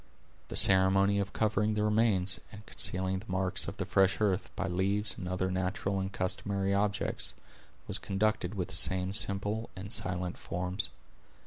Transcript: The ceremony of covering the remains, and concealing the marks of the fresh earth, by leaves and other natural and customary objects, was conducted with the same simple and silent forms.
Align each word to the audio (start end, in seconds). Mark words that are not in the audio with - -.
The 0.47 0.55
ceremony 0.55 1.19
of 1.19 1.31
covering 1.31 1.75
the 1.75 1.83
remains, 1.83 2.39
and 2.51 2.65
concealing 2.65 3.19
the 3.19 3.29
marks 3.31 3.67
of 3.67 3.77
the 3.77 3.85
fresh 3.85 4.19
earth, 4.19 4.49
by 4.55 4.67
leaves 4.67 5.15
and 5.15 5.27
other 5.29 5.51
natural 5.51 5.99
and 5.99 6.11
customary 6.11 6.73
objects, 6.73 7.35
was 7.87 7.99
conducted 7.99 8.55
with 8.55 8.69
the 8.69 8.73
same 8.75 9.13
simple 9.13 9.69
and 9.75 9.93
silent 9.93 10.39
forms. 10.39 10.89